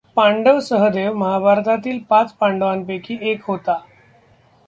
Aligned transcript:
पांडव 0.15 0.59
सहदेव 0.59 1.13
महाभारतातील 1.13 1.99
पाच 2.09 2.33
पांडवांपैकी 2.33 3.17
एक 3.21 3.43
होता. 3.43 3.79